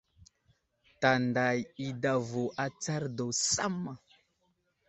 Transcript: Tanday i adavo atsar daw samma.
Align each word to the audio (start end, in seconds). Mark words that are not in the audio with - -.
Tanday 1.05 1.61
i 1.87 1.91
adavo 1.91 2.45
atsar 2.65 3.03
daw 3.17 3.31
samma. 3.45 3.93